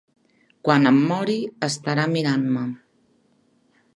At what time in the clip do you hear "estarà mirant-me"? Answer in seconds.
1.69-2.65